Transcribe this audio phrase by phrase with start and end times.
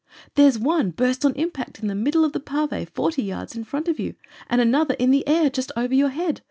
[0.33, 3.87] There's one burst on impact in the middle of the pave forty yards in front
[3.87, 4.15] of you,
[4.49, 6.39] and another in the air just over your head.